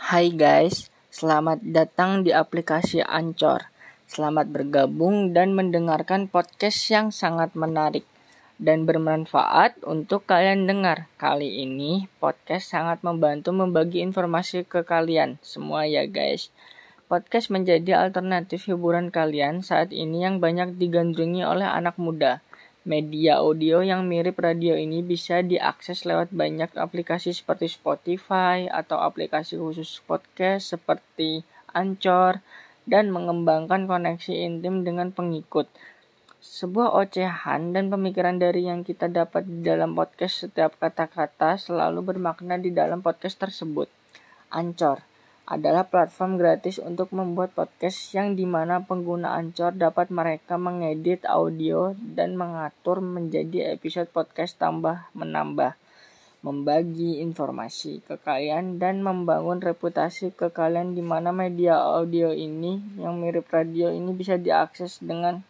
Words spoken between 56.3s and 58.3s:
membagi informasi ke